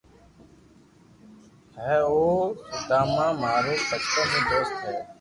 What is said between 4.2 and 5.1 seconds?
رو دوست ھي